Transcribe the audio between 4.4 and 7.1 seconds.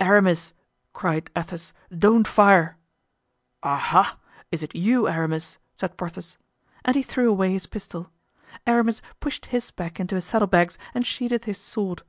is it you, Aramis?" said Porthos. And he